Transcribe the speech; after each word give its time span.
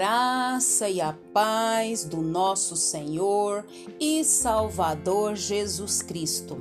graça 0.00 0.88
e 0.88 0.98
a 0.98 1.12
paz 1.12 2.06
do 2.06 2.22
nosso 2.22 2.74
Senhor 2.74 3.66
e 4.00 4.24
Salvador 4.24 5.36
Jesus 5.36 6.00
Cristo. 6.00 6.56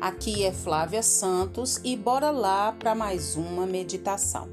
Aqui 0.00 0.44
é 0.44 0.52
Flávia 0.52 1.02
Santos 1.02 1.80
e 1.82 1.96
bora 1.96 2.30
lá 2.30 2.70
para 2.70 2.94
mais 2.94 3.34
uma 3.34 3.66
meditação. 3.66 4.48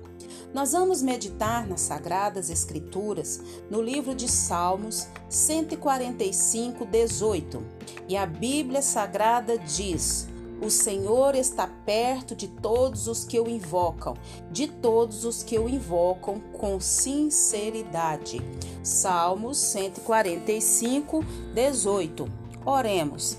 Nós 0.55 0.71
vamos 0.71 1.03
meditar 1.03 1.67
nas 1.67 1.81
Sagradas 1.81 2.49
Escrituras 2.49 3.39
no 3.69 3.79
livro 3.79 4.15
de 4.15 4.27
Salmos 4.27 5.07
145, 5.29 6.83
18. 6.83 7.63
E 8.09 8.17
a 8.17 8.25
Bíblia 8.25 8.81
Sagrada 8.81 9.55
diz: 9.59 10.30
o 10.61 10.69
Senhor 10.69 11.33
está 11.33 11.67
perto 11.67 12.35
de 12.35 12.47
todos 12.47 13.07
os 13.07 13.25
que 13.25 13.39
o 13.39 13.49
invocam, 13.49 14.15
de 14.51 14.67
todos 14.67 15.25
os 15.25 15.41
que 15.41 15.57
o 15.57 15.67
invocam 15.67 16.39
com 16.39 16.79
sinceridade. 16.79 18.39
Salmos 18.83 19.57
145, 19.57 21.25
18. 21.55 22.31
Oremos. 22.63 23.37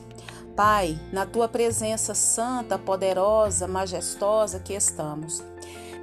Pai, 0.56 0.98
na 1.12 1.24
tua 1.24 1.48
presença 1.48 2.12
santa, 2.12 2.76
poderosa, 2.76 3.68
majestosa 3.68 4.58
que 4.58 4.74
estamos. 4.74 5.42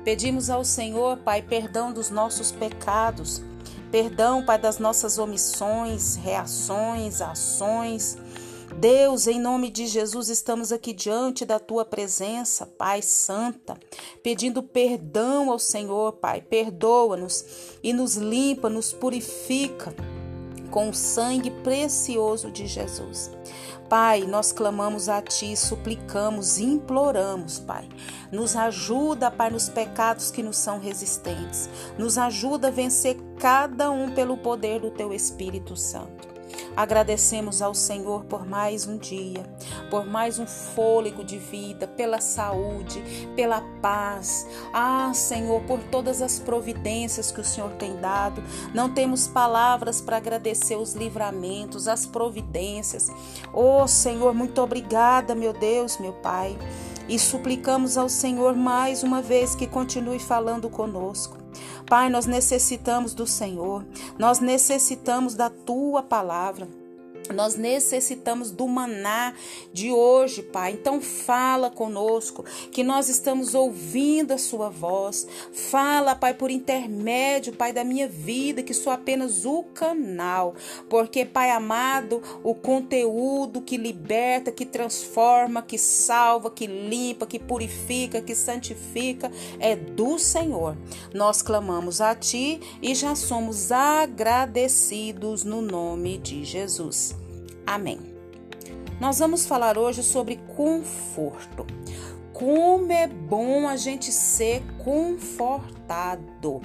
Pedimos 0.06 0.50
ao 0.50 0.64
Senhor, 0.64 1.18
Pai, 1.18 1.42
perdão 1.42 1.92
dos 1.92 2.10
nossos 2.10 2.52
pecados, 2.52 3.44
perdão, 3.92 4.44
Pai, 4.44 4.58
das 4.58 4.80
nossas 4.80 5.18
omissões, 5.20 6.16
reações, 6.16 7.22
ações 7.22 8.18
Deus, 8.78 9.28
em 9.28 9.40
nome 9.40 9.70
de 9.70 9.88
Jesus, 9.88 10.30
estamos 10.30 10.72
aqui 10.72 10.94
diante 10.94 11.44
da 11.44 11.60
tua 11.60 11.84
presença, 11.84 12.66
Pai 12.66 13.02
Santa, 13.02 13.78
pedindo 14.24 14.64
perdão 14.64 15.52
ao 15.52 15.60
Senhor, 15.60 16.14
Pai. 16.14 16.42
Perdoa-nos 16.42 17.46
e 17.84 17.92
nos 17.92 18.16
limpa, 18.16 18.70
nos 18.70 18.94
purifica 18.94 19.94
com 20.72 20.90
o 20.90 20.94
sangue 20.94 21.50
precioso 21.50 22.52
de 22.52 22.68
Jesus. 22.68 23.32
Pai, 23.90 24.22
nós 24.22 24.52
clamamos 24.52 25.10
a 25.10 25.20
Ti, 25.20 25.58
suplicamos, 25.58 26.60
imploramos, 26.60 27.60
Pai. 27.60 27.90
Nos 28.32 28.56
ajuda, 28.56 29.32
Pai, 29.32 29.50
nos 29.50 29.68
pecados 29.68 30.30
que 30.30 30.44
nos 30.44 30.58
são 30.58 30.80
resistentes. 30.80 31.68
Nos 31.98 32.18
ajuda 32.18 32.68
a 32.68 32.72
vencer 32.72 33.18
cada 33.40 33.90
um 33.90 34.12
pelo 34.14 34.38
poder 34.38 34.80
do 34.80 34.92
Teu 34.92 35.12
Espírito 35.12 35.76
Santo. 35.76 36.39
Agradecemos 36.76 37.62
ao 37.62 37.74
Senhor 37.74 38.24
por 38.26 38.46
mais 38.46 38.88
um 38.88 38.98
dia, 38.98 39.44
por 39.90 40.06
mais 40.06 40.40
um 40.40 40.48
fôlego 40.48 41.24
de 41.24 41.38
vida, 41.38 41.88
pela 41.88 42.22
saúde, 42.22 43.04
pela 43.36 43.62
paz. 43.82 44.48
Ah, 44.74 45.12
Senhor, 45.14 45.62
por 45.64 45.80
todas 45.84 46.22
as 46.22 46.40
providências 46.40 47.32
que 47.32 47.42
o 47.42 47.46
Senhor 47.46 47.72
tem 47.72 47.96
dado. 47.98 48.42
Não 48.74 48.94
temos 48.94 49.28
palavras 49.28 50.02
para 50.02 50.18
agradecer 50.18 50.76
os 50.76 50.94
livramentos, 50.94 51.88
as 51.88 52.06
providências. 52.06 53.10
Oh, 53.54 53.88
Senhor, 53.88 54.34
muito 54.34 54.62
obrigada, 54.62 55.36
meu 55.36 55.54
Deus, 55.54 55.98
meu 55.98 56.14
Pai. 56.14 56.58
E 57.08 57.18
suplicamos 57.18 57.98
ao 57.98 58.08
Senhor 58.08 58.56
mais 58.56 59.02
uma 59.02 59.22
vez 59.22 59.56
que 59.56 59.66
continue 59.66 60.20
falando 60.20 60.70
conosco. 60.70 61.38
Pai, 61.86 62.10
nós 62.10 62.26
necessitamos 62.26 63.14
do 63.14 63.26
Senhor, 63.26 63.86
nós 64.18 64.40
necessitamos 64.40 65.36
da 65.36 65.50
tua 65.50 66.04
palavra. 66.04 66.68
Nós 67.34 67.56
necessitamos 67.56 68.52
do 68.52 68.68
maná 68.68 69.34
de 69.72 69.92
hoje, 69.92 70.42
Pai. 70.42 70.74
Então 70.74 71.00
fala 71.00 71.70
conosco, 71.70 72.44
que 72.72 72.84
nós 72.84 73.10
estamos 73.10 73.54
ouvindo 73.54 74.32
a 74.32 74.38
sua 74.38 74.70
voz. 74.70 75.28
Fala, 75.52 76.16
Pai, 76.16 76.34
por 76.34 76.50
intermédio, 76.50 77.54
Pai, 77.54 77.72
da 77.72 77.84
minha 77.84 78.08
vida, 78.08 78.64
que 78.64 78.74
sou 78.74 78.92
apenas 78.92 79.46
o 79.46 79.64
canal. 79.64 80.56
Porque, 80.90 81.24
Pai 81.26 81.52
amado, 81.52 82.22
o 82.44 82.56
conteúdo 82.56 83.62
que 83.62 83.78
liberta, 83.78 84.52
que 84.52 84.66
transforma, 84.66 85.62
que 85.62 85.78
salva, 85.78 86.50
que 86.50 86.66
limpa, 86.66 87.26
que 87.26 87.40
purifica, 87.40 88.22
que 88.22 88.36
santifica 88.36 89.32
é 89.60 89.76
do 89.76 90.18
Senhor. 90.18 90.78
Nós 91.14 91.42
clamamos 91.42 92.02
a 92.02 92.16
ti 92.16 92.60
e 92.82 92.96
já 92.96 93.16
somos 93.16 93.72
agradecidos 93.72 95.44
no 95.44 95.62
nome 95.62 96.18
de 96.18 96.44
Jesus. 96.44 97.19
Amém. 97.70 98.00
Nós 99.00 99.20
vamos 99.20 99.46
falar 99.46 99.78
hoje 99.78 100.02
sobre 100.02 100.38
conforto. 100.56 101.68
Como 102.34 102.92
é 102.92 103.06
bom 103.06 103.68
a 103.68 103.78
gente 103.78 104.12
ser 104.12 104.64
confortado. 104.84 106.62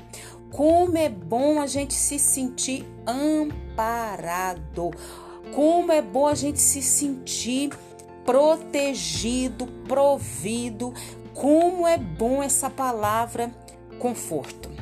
Como 0.50 0.97
é 0.97 1.10
bom 1.10 1.60
a 1.60 1.66
gente 1.66 1.93
se 1.93 2.19
sentir 2.19 2.87
amparado. 3.06 4.93
Como 5.54 5.93
é 5.93 6.00
bom 6.00 6.26
a 6.26 6.34
gente 6.34 6.59
se 6.59 6.81
sentir 6.81 7.69
protegido, 8.25 9.66
provido. 9.87 10.94
Como 11.34 11.87
é 11.87 11.98
bom 11.98 12.43
essa 12.43 12.70
palavra 12.70 13.53
conforto. 13.98 14.72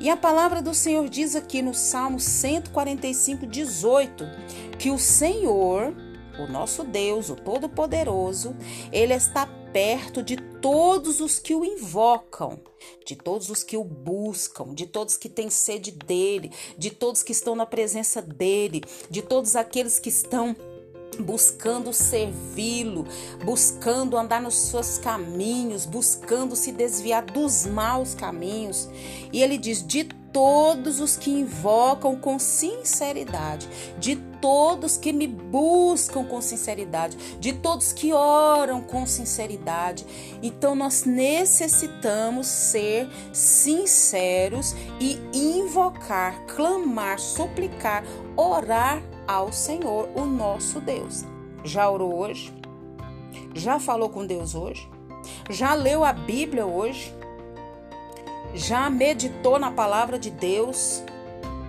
E 0.00 0.10
a 0.10 0.16
palavra 0.16 0.60
do 0.60 0.74
Senhor 0.74 1.08
diz 1.08 1.36
aqui 1.36 1.62
no 1.62 1.74
Salmo 1.74 2.18
145, 2.18 3.46
18, 3.46 4.24
que 4.80 4.90
o 4.90 4.98
Senhor, 4.98 5.94
o 6.38 6.50
nosso 6.50 6.82
Deus, 6.82 7.28
o 7.28 7.36
Todo-Poderoso, 7.36 8.56
Ele 8.90 9.12
está 9.12 9.46
perto 9.46 10.22
de 10.22 10.36
todos 10.36 11.20
os 11.20 11.38
que 11.38 11.54
o 11.54 11.62
invocam, 11.62 12.58
de 13.04 13.14
todos 13.14 13.50
os 13.50 13.62
que 13.62 13.76
o 13.76 13.84
buscam, 13.84 14.72
de 14.72 14.86
todos 14.86 15.18
que 15.18 15.28
têm 15.28 15.50
sede 15.50 15.90
dele, 15.90 16.50
de 16.78 16.90
todos 16.90 17.22
que 17.22 17.30
estão 17.30 17.54
na 17.54 17.66
presença 17.66 18.22
dele, 18.22 18.82
de 19.10 19.20
todos 19.20 19.54
aqueles 19.54 19.98
que 19.98 20.08
estão 20.08 20.56
buscando 21.18 21.92
servi-lo, 21.92 23.06
buscando 23.44 24.16
andar 24.16 24.40
nos 24.40 24.54
seus 24.54 24.96
caminhos, 24.96 25.84
buscando 25.84 26.56
se 26.56 26.72
desviar 26.72 27.22
dos 27.22 27.66
maus 27.66 28.14
caminhos. 28.14 28.88
E 29.30 29.42
ele 29.42 29.58
diz: 29.58 29.86
de 29.86 30.08
todos 30.32 31.00
os 31.00 31.16
que 31.16 31.30
invocam 31.30 32.16
com 32.16 32.38
sinceridade, 32.38 33.68
de 33.98 34.16
todos 34.40 34.96
que 34.96 35.12
me 35.12 35.26
buscam 35.26 36.24
com 36.24 36.40
sinceridade, 36.40 37.16
de 37.38 37.52
todos 37.52 37.92
que 37.92 38.12
oram 38.12 38.80
com 38.80 39.04
sinceridade. 39.06 40.06
Então 40.42 40.74
nós 40.74 41.04
necessitamos 41.04 42.46
ser 42.46 43.08
sinceros 43.32 44.74
e 45.00 45.20
invocar, 45.32 46.46
clamar, 46.46 47.18
suplicar, 47.18 48.04
orar 48.36 49.02
ao 49.26 49.52
Senhor, 49.52 50.08
o 50.14 50.24
nosso 50.24 50.80
Deus. 50.80 51.24
Já 51.64 51.88
orou 51.90 52.18
hoje? 52.18 52.52
Já 53.54 53.78
falou 53.78 54.08
com 54.08 54.26
Deus 54.26 54.54
hoje? 54.54 54.88
Já 55.50 55.74
leu 55.74 56.04
a 56.04 56.12
Bíblia 56.12 56.66
hoje? 56.66 57.19
Já 58.54 58.90
meditou 58.90 59.58
na 59.58 59.70
palavra 59.70 60.18
de 60.18 60.30
Deus? 60.30 61.02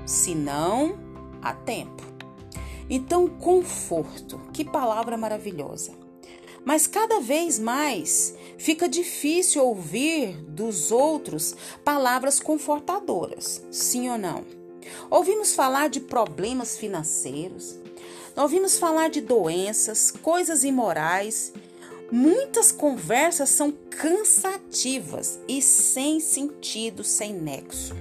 Se 0.05 0.33
não, 0.33 0.97
há 1.41 1.53
tempo. 1.53 2.01
Então, 2.89 3.27
conforto, 3.27 4.39
que 4.51 4.65
palavra 4.65 5.15
maravilhosa. 5.15 5.93
Mas 6.65 6.87
cada 6.87 7.19
vez 7.19 7.57
mais 7.57 8.35
fica 8.57 8.89
difícil 8.89 9.63
ouvir 9.63 10.35
dos 10.43 10.91
outros 10.91 11.55
palavras 11.83 12.39
confortadoras, 12.39 13.63
sim 13.71 14.09
ou 14.09 14.17
não? 14.17 14.43
Ouvimos 15.09 15.53
falar 15.53 15.89
de 15.89 15.99
problemas 15.99 16.77
financeiros, 16.77 17.79
ouvimos 18.35 18.77
falar 18.77 19.09
de 19.09 19.21
doenças, 19.21 20.11
coisas 20.11 20.63
imorais. 20.63 21.53
Muitas 22.11 22.73
conversas 22.73 23.47
são 23.49 23.72
cansativas 23.72 25.40
e 25.47 25.61
sem 25.61 26.19
sentido, 26.19 27.05
sem 27.05 27.34
nexo. 27.34 27.96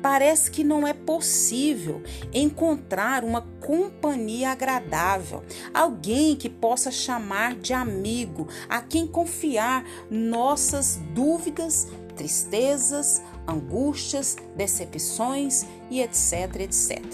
Parece 0.00 0.50
que 0.50 0.64
não 0.64 0.88
é 0.88 0.94
possível 0.94 2.02
encontrar 2.32 3.22
uma 3.22 3.42
companhia 3.60 4.52
agradável, 4.52 5.44
alguém 5.74 6.34
que 6.36 6.48
possa 6.48 6.90
chamar 6.90 7.54
de 7.54 7.74
amigo, 7.74 8.48
a 8.66 8.80
quem 8.80 9.06
confiar 9.06 9.84
nossas 10.10 10.98
dúvidas, 11.12 11.86
tristezas, 12.16 13.20
angústias, 13.46 14.38
decepções 14.56 15.66
e 15.90 16.00
etc, 16.00 16.60
etc. 16.60 17.04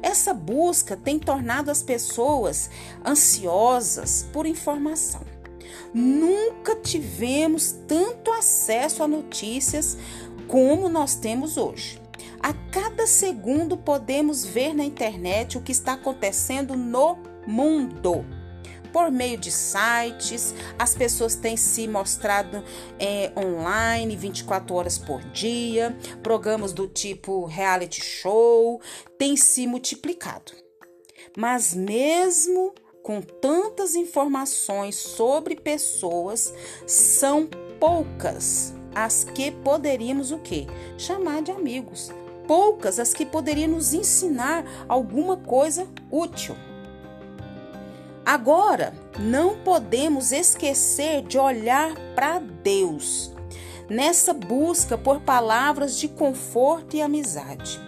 Essa 0.00 0.32
busca 0.32 0.96
tem 0.96 1.18
tornado 1.18 1.72
as 1.72 1.82
pessoas 1.82 2.70
ansiosas 3.04 4.28
por 4.32 4.46
informação. 4.46 5.22
Nunca 5.92 6.76
tivemos 6.76 7.72
tanto 7.86 8.30
acesso 8.32 9.02
a 9.02 9.08
notícias 9.08 9.96
como 10.46 10.88
nós 10.88 11.14
temos 11.14 11.56
hoje. 11.56 12.00
A 12.40 12.52
cada 12.70 13.06
segundo 13.06 13.76
podemos 13.76 14.44
ver 14.44 14.74
na 14.74 14.84
internet 14.84 15.58
o 15.58 15.62
que 15.62 15.72
está 15.72 15.94
acontecendo 15.94 16.76
no 16.76 17.18
mundo. 17.46 18.24
por 18.92 19.10
meio 19.10 19.36
de 19.36 19.52
sites, 19.52 20.54
as 20.78 20.94
pessoas 20.94 21.34
têm 21.34 21.54
se 21.54 21.86
mostrado 21.86 22.64
é, 22.98 23.30
online 23.36 24.16
24 24.16 24.74
horas 24.74 24.96
por 24.96 25.20
dia, 25.32 25.94
programas 26.22 26.72
do 26.72 26.88
tipo 26.88 27.44
reality 27.44 28.02
show 28.02 28.80
têm 29.18 29.36
se 29.36 29.66
multiplicado. 29.66 30.52
Mas 31.36 31.74
mesmo 31.74 32.74
com 33.06 33.22
tantas 33.22 33.94
informações 33.94 34.96
sobre 34.96 35.54
pessoas, 35.54 36.52
são 36.88 37.48
poucas 37.78 38.74
as 38.92 39.22
que 39.22 39.52
poderíamos 39.52 40.32
o 40.32 40.38
quê? 40.38 40.66
Chamar 40.98 41.40
de 41.40 41.52
amigos. 41.52 42.10
Poucas 42.48 42.98
as 42.98 43.14
que 43.14 43.24
poderiam 43.24 43.70
nos 43.70 43.94
ensinar 43.94 44.64
alguma 44.88 45.36
coisa 45.36 45.86
útil. 46.10 46.56
Agora, 48.24 48.92
não 49.20 49.56
podemos 49.58 50.32
esquecer 50.32 51.22
de 51.22 51.38
olhar 51.38 51.94
para 52.16 52.40
Deus 52.40 53.32
nessa 53.88 54.34
busca 54.34 54.98
por 54.98 55.20
palavras 55.20 55.96
de 55.96 56.08
conforto 56.08 56.96
e 56.96 57.02
amizade. 57.02 57.80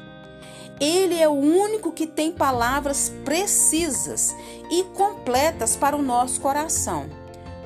Ele 0.81 1.21
é 1.21 1.29
o 1.29 1.33
único 1.33 1.93
que 1.93 2.07
tem 2.07 2.31
palavras 2.31 3.13
precisas 3.25 4.35
e 4.71 4.85
completas 4.95 5.75
para 5.75 5.97
o 5.97 6.03
nosso 6.03 6.41
coração. 6.41 7.09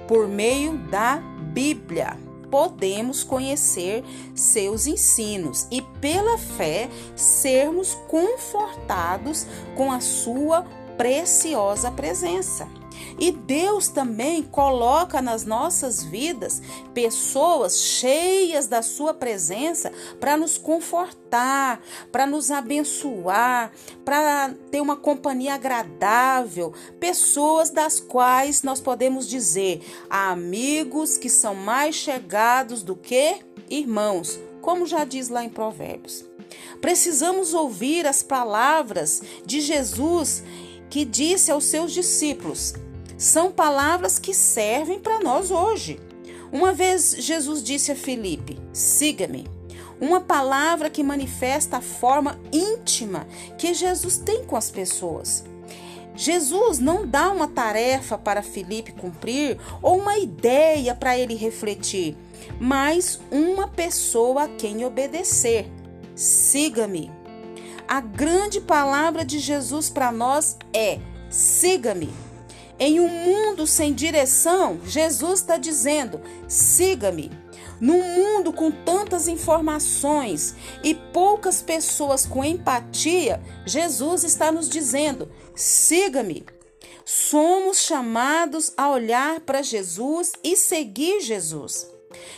Por 0.09 0.27
meio 0.27 0.79
da 0.91 1.17
Bíblia, 1.53 2.17
podemos 2.51 3.25
conhecer 3.25 4.05
seus 4.35 4.87
ensinos 4.87 5.67
e, 5.71 5.83
pela 6.01 6.39
fé, 6.39 6.89
sermos 7.17 7.95
confortados 8.09 9.47
com 9.75 9.93
a 9.93 10.01
sua 10.01 10.63
preciosa 10.97 11.91
presença. 11.91 12.82
E 13.19 13.31
Deus 13.31 13.89
também 13.89 14.43
coloca 14.43 15.21
nas 15.21 15.45
nossas 15.45 16.03
vidas 16.03 16.61
pessoas 16.95 17.81
cheias 17.81 18.67
da 18.67 18.83
Sua 18.83 19.15
presença 19.15 19.93
para 20.19 20.37
nos 20.37 20.59
confortar, 20.59 21.81
para 22.11 22.27
nos 22.27 22.51
abençoar, 22.51 23.73
para 24.05 24.55
ter 24.71 24.81
uma 24.81 24.97
companhia 24.97 25.55
agradável, 25.55 26.73
pessoas 26.99 27.71
das 27.71 28.01
quais 28.01 28.63
nós 28.63 28.81
podemos 28.81 29.29
dizer 29.29 29.83
amigos 30.09 31.17
que 31.17 31.29
são 31.29 31.55
mais 31.55 31.95
chegados 31.95 32.83
do 32.83 32.97
que 32.97 33.41
irmãos, 33.69 34.39
como 34.61 34.87
já 34.87 35.05
diz 35.05 35.29
lá 35.29 35.45
em 35.45 35.49
Provérbios. 35.49 36.25
Precisamos 36.81 37.55
ouvir 37.55 38.07
as 38.07 38.23
palavras 38.23 39.23
de 39.45 39.61
Jesus 39.61 40.43
que 40.91 41.05
disse 41.05 41.51
aos 41.51 41.65
seus 41.65 41.93
discípulos: 41.93 42.75
são 43.23 43.53
palavras 43.53 44.19
que 44.19 44.35
servem 44.35 44.99
para 44.99 45.21
nós 45.21 45.53
hoje. 45.53 46.01
Uma 46.51 46.73
vez 46.73 47.15
Jesus 47.19 47.63
disse 47.63 47.93
a 47.93 47.97
Filipe: 47.97 48.59
siga-me. 48.73 49.47
Uma 50.01 50.21
palavra 50.21 50.91
que 50.91 51.05
manifesta 51.05 51.77
a 51.77 51.81
forma 51.81 52.41
íntima 52.53 53.25
que 53.57 53.73
Jesus 53.73 54.19
tem 54.19 54.45
com 54.45 54.57
as 54.57 54.73
pessoas. 54.73 55.45
Jesus 56.17 56.81
não 56.81 57.07
dá 57.07 57.31
uma 57.31 57.47
tarefa 57.47 58.19
para 58.19 58.43
Filipe 58.43 58.91
cumprir 58.91 59.57
ou 59.81 59.99
uma 59.99 60.19
ideia 60.19 60.93
para 60.93 61.17
ele 61.17 61.37
refletir, 61.37 62.17
mas 62.61 63.21
uma 63.31 63.69
pessoa 63.69 64.45
a 64.45 64.49
quem 64.49 64.85
obedecer. 64.85 65.71
Siga-me. 66.17 67.09
A 67.87 68.01
grande 68.01 68.61
palavra 68.61 69.25
de 69.25 69.39
Jesus 69.39 69.89
para 69.89 70.11
nós 70.11 70.57
é: 70.75 70.99
siga-me. 71.31 72.32
Em 72.85 72.99
um 72.99 73.07
mundo 73.07 73.65
sem 73.65 73.95
direção, 73.95 74.81
Jesus 74.85 75.39
está 75.39 75.57
dizendo: 75.57 76.21
siga-me. 76.49 77.31
Num 77.81 78.03
mundo 78.03 78.53
com 78.53 78.73
tantas 78.73 79.29
informações 79.29 80.57
e 80.83 80.93
poucas 80.93 81.63
pessoas 81.63 82.27
com 82.27 82.45
empatia, 82.45 83.41
Jesus 83.65 84.25
está 84.25 84.51
nos 84.51 84.69
dizendo: 84.69 85.31
siga-me. 85.55 86.45
Somos 87.05 87.83
chamados 87.83 88.73
a 88.77 88.91
olhar 88.91 89.39
para 89.43 89.63
Jesus 89.63 90.33
e 90.43 90.57
seguir 90.57 91.21
Jesus. 91.21 91.87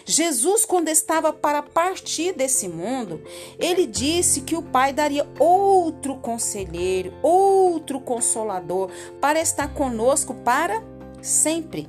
Jesus, 0.05 0.65
quando 0.65 0.89
estava 0.89 1.33
para 1.33 1.63
partir 1.63 2.33
desse 2.33 2.69
mundo, 2.69 3.23
ele 3.59 3.87
disse 3.87 4.43
que 4.43 4.57
o 4.57 4.63
Pai 4.63 4.93
daria 4.93 5.27
outro 5.39 6.17
conselheiro, 6.17 7.13
outro 7.23 8.01
consolador, 8.01 8.91
para 9.21 9.41
estar 9.41 9.73
conosco 9.75 10.35
para 10.35 10.83
sempre. 11.23 11.87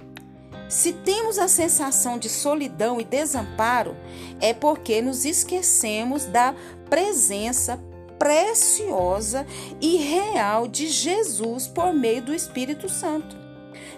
Se 0.67 0.93
temos 0.93 1.37
a 1.37 1.47
sensação 1.47 2.17
de 2.17 2.27
solidão 2.27 2.99
e 2.99 3.03
desamparo, 3.03 3.95
é 4.41 4.53
porque 4.53 5.01
nos 5.01 5.25
esquecemos 5.25 6.25
da 6.25 6.55
presença 6.89 7.79
preciosa 8.17 9.45
e 9.79 9.97
real 9.97 10.67
de 10.67 10.87
Jesus 10.87 11.67
por 11.67 11.93
meio 11.93 12.21
do 12.21 12.33
Espírito 12.33 12.89
Santo. 12.89 13.37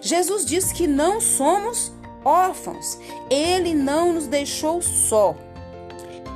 Jesus 0.02 0.46
diz 0.46 0.72
que 0.72 0.88
não 0.88 1.22
somos 1.22 1.92
órfãos. 2.24 3.00
Ele 3.30 3.74
não 3.74 4.14
nos 4.14 4.28
deixou 4.28 4.82
só. 4.82 5.36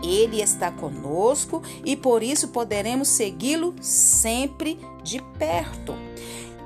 Ele 0.04 0.42
está 0.42 0.72
conosco 0.72 1.62
e 1.86 1.96
por 1.96 2.24
isso 2.24 2.48
poderemos 2.48 3.08
segui-lo 3.08 3.76
sempre 3.82 4.80
de 5.04 5.22
perto. 5.38 5.94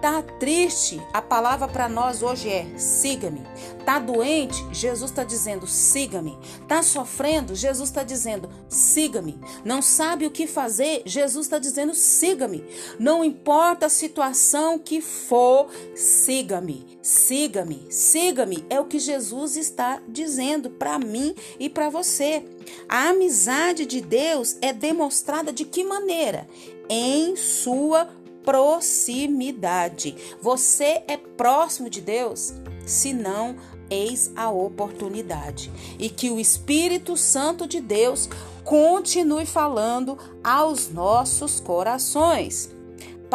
Tá 0.06 0.22
triste? 0.22 1.02
A 1.12 1.20
palavra 1.20 1.68
para 1.68 1.90
nós 1.90 2.22
hoje 2.22 2.48
é 2.48 2.78
siga-me. 2.78 3.42
Tá 3.84 3.98
doente? 3.98 4.64
Jesus 4.72 5.10
está 5.10 5.24
dizendo 5.24 5.66
siga-me. 5.66 6.38
Tá 6.68 6.84
sofrendo? 6.84 7.56
Jesus 7.56 7.90
está 7.90 8.04
dizendo 8.04 8.48
siga-me. 8.70 9.40
Não 9.64 9.82
sabe 9.82 10.28
o 10.28 10.30
que 10.30 10.46
fazer? 10.46 11.02
Jesus 11.08 11.48
está 11.48 11.58
dizendo 11.58 11.96
siga-me. 11.96 12.64
Não 13.00 13.26
importa 13.26 13.88
a 13.88 13.90
situação 13.90 14.78
que 14.78 15.02
for, 15.02 15.70
siga-me. 15.96 16.86
Siga-me. 17.02 17.88
Siga-me. 17.90 18.64
É 18.70 18.80
o 18.80 18.86
que 18.86 19.00
Jesus 19.00 19.58
está 19.58 20.00
dizendo 20.08 20.70
para 20.70 21.00
mim 21.00 21.34
e 21.60 21.68
para 21.68 21.90
você. 21.90 22.46
A 22.88 23.10
amizade 23.10 23.88
de 23.88 24.02
Deus 24.02 24.56
é 24.62 24.72
demonstrada 24.72 25.52
de 25.52 25.66
que 25.66 25.84
maneira? 25.84 26.48
Em 26.88 27.36
sua 27.36 28.08
proximidade. 28.46 30.16
Você 30.42 31.04
é 31.08 31.18
próximo 31.18 31.90
de 31.90 32.00
Deus? 32.00 32.54
Se 32.86 33.12
não, 33.12 33.56
eis 33.90 34.32
a 34.36 34.50
oportunidade. 34.50 35.72
E 35.98 36.10
que 36.10 36.30
o 36.30 36.40
Espírito 36.40 37.18
Santo 37.18 37.68
de 37.68 37.82
Deus 37.82 38.30
continue 38.64 39.46
falando 39.46 40.18
aos 40.44 40.90
nossos 40.90 41.60
corações. 41.60 42.75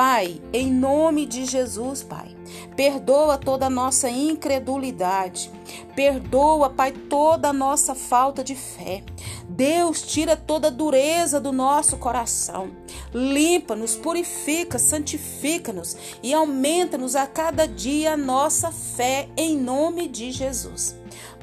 Pai, 0.02 0.40
em 0.50 0.72
nome 0.72 1.26
de 1.26 1.44
Jesus, 1.44 2.02
Pai, 2.02 2.34
perdoa 2.74 3.36
toda 3.36 3.66
a 3.66 3.70
nossa 3.70 4.08
incredulidade, 4.08 5.50
perdoa, 5.94 6.70
Pai, 6.70 6.90
toda 6.90 7.50
a 7.50 7.52
nossa 7.52 7.94
falta 7.94 8.42
de 8.42 8.54
fé. 8.54 9.04
Deus, 9.46 10.00
tira 10.00 10.38
toda 10.38 10.68
a 10.68 10.70
dureza 10.70 11.38
do 11.38 11.52
nosso 11.52 11.98
coração, 11.98 12.70
limpa-nos, 13.12 13.94
purifica, 13.94 14.78
santifica-nos 14.78 15.94
e 16.22 16.32
aumenta-nos 16.32 17.14
a 17.14 17.26
cada 17.26 17.68
dia 17.68 18.14
a 18.14 18.16
nossa 18.16 18.72
fé, 18.72 19.28
em 19.36 19.54
nome 19.54 20.08
de 20.08 20.32
Jesus. 20.32 20.96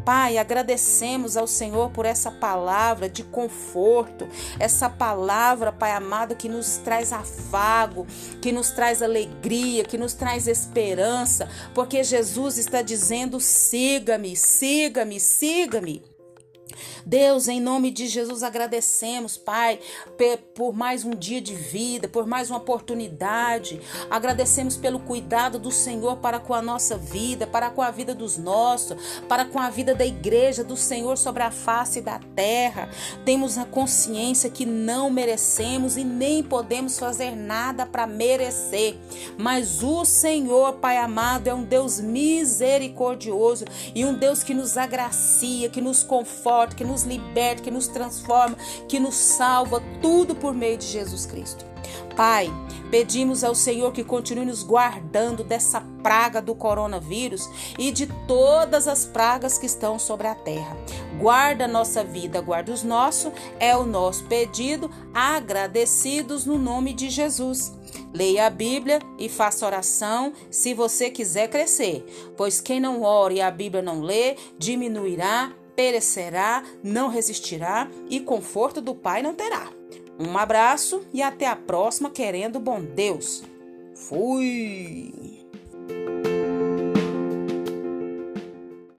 Pai, 0.07 0.37
agradecemos 0.37 1.35
ao 1.35 1.45
Senhor 1.45 1.91
por 1.91 2.05
essa 2.05 2.31
palavra 2.31 3.09
de 3.09 3.23
conforto, 3.25 4.25
essa 4.57 4.89
palavra, 4.89 5.69
Pai 5.69 5.91
amado, 5.91 6.33
que 6.33 6.47
nos 6.47 6.77
traz 6.77 7.11
afago, 7.11 8.07
que 8.41 8.53
nos 8.53 8.69
traz 8.69 9.01
alegria, 9.01 9.83
que 9.83 9.97
nos 9.97 10.13
traz 10.13 10.47
esperança, 10.47 11.49
porque 11.75 12.05
Jesus 12.05 12.57
está 12.57 12.81
dizendo: 12.81 13.41
siga-me, 13.41 14.33
siga-me, 14.37 15.19
siga-me. 15.19 16.16
Deus, 17.05 17.47
em 17.47 17.61
nome 17.61 17.89
de 17.89 18.07
Jesus, 18.07 18.43
agradecemos, 18.43 19.37
Pai, 19.37 19.79
por 20.53 20.73
mais 20.73 21.05
um 21.05 21.11
dia 21.11 21.39
de 21.39 21.55
vida, 21.55 22.07
por 22.07 22.27
mais 22.27 22.49
uma 22.49 22.59
oportunidade. 22.59 23.79
Agradecemos 24.09 24.75
pelo 24.75 24.99
cuidado 24.99 25.57
do 25.57 25.71
Senhor 25.71 26.17
para 26.17 26.39
com 26.39 26.53
a 26.53 26.61
nossa 26.61 26.97
vida, 26.97 27.47
para 27.47 27.69
com 27.69 27.81
a 27.81 27.91
vida 27.91 28.13
dos 28.13 28.37
nossos, 28.37 28.97
para 29.27 29.45
com 29.45 29.59
a 29.59 29.69
vida 29.69 29.95
da 29.95 30.05
igreja 30.05 30.63
do 30.63 30.75
Senhor 30.75 31.17
sobre 31.17 31.43
a 31.43 31.51
face 31.51 32.01
da 32.01 32.19
terra. 32.35 32.89
Temos 33.23 33.57
a 33.57 33.65
consciência 33.65 34.49
que 34.49 34.65
não 34.65 35.09
merecemos 35.09 35.95
e 35.95 36.03
nem 36.03 36.43
podemos 36.43 36.99
fazer 36.99 37.35
nada 37.35 37.85
para 37.85 38.05
merecer. 38.05 38.97
Mas 39.37 39.81
o 39.81 40.03
Senhor, 40.03 40.73
Pai 40.73 40.97
amado, 40.97 41.47
é 41.47 41.53
um 41.53 41.63
Deus 41.63 41.99
misericordioso 41.99 43.65
e 43.95 44.03
um 44.03 44.13
Deus 44.13 44.43
que 44.43 44.53
nos 44.53 44.77
agracia, 44.77 45.69
que 45.69 45.79
nos 45.79 46.03
conforta, 46.03 46.56
que 46.65 46.83
nos 46.83 47.03
liberta, 47.03 47.61
que 47.61 47.71
nos 47.71 47.87
transforma, 47.87 48.55
que 48.87 48.99
nos 48.99 49.15
salva, 49.15 49.81
tudo 50.01 50.35
por 50.35 50.53
meio 50.53 50.77
de 50.77 50.87
Jesus 50.87 51.25
Cristo. 51.25 51.65
Pai, 52.15 52.51
pedimos 52.89 53.43
ao 53.43 53.53
Senhor 53.53 53.91
que 53.91 54.03
continue 54.03 54.45
nos 54.45 54.63
guardando 54.63 55.43
dessa 55.43 55.81
praga 56.01 56.41
do 56.41 56.55
coronavírus 56.55 57.47
e 57.77 57.91
de 57.91 58.07
todas 58.27 58.87
as 58.87 59.05
pragas 59.05 59.57
que 59.57 59.67
estão 59.67 59.99
sobre 59.99 60.27
a 60.27 60.33
terra. 60.33 60.75
Guarda 61.19 61.65
a 61.65 61.67
nossa 61.67 62.03
vida, 62.03 62.41
guarda 62.41 62.71
os 62.71 62.83
nossos, 62.83 63.31
é 63.59 63.77
o 63.77 63.85
nosso 63.85 64.25
pedido, 64.25 64.89
agradecidos 65.13 66.45
no 66.45 66.57
nome 66.57 66.93
de 66.93 67.09
Jesus. 67.09 67.77
Leia 68.13 68.47
a 68.47 68.49
Bíblia 68.49 68.99
e 69.19 69.29
faça 69.29 69.65
oração 69.65 70.33
se 70.49 70.73
você 70.73 71.09
quiser 71.09 71.49
crescer, 71.49 72.03
pois 72.35 72.59
quem 72.59 72.79
não 72.79 73.03
ora 73.03 73.33
e 73.33 73.41
a 73.41 73.51
Bíblia 73.51 73.83
não 73.83 74.01
lê, 74.01 74.35
diminuirá, 74.57 75.51
perecerá, 75.77 76.63
não 76.83 77.07
resistirá 77.07 77.87
e 78.09 78.19
conforto 78.19 78.81
do 78.81 78.95
Pai 78.95 79.21
não 79.21 79.35
terá. 79.35 79.69
Um 80.19 80.35
abraço 80.35 81.05
e 81.13 81.21
até 81.21 81.45
a 81.45 81.55
próxima, 81.55 82.09
querendo 82.09 82.59
bom 82.59 82.81
Deus. 82.81 83.43
Fui! 83.93 85.13